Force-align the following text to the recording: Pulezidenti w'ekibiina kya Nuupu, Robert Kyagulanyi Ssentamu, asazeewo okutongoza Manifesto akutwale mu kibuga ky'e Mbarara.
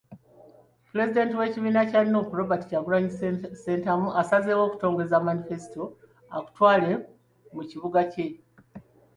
Pulezidenti 0.89 1.35
w'ekibiina 1.39 1.81
kya 1.89 2.01
Nuupu, 2.11 2.33
Robert 2.39 2.63
Kyagulanyi 2.69 3.09
Ssentamu, 3.51 4.07
asazeewo 4.21 4.63
okutongoza 4.65 5.23
Manifesto 5.27 5.81
akutwale 6.35 6.89
mu 7.55 7.63
kibuga 7.69 7.99
ky'e 8.11 8.27
Mbarara. 8.35 8.83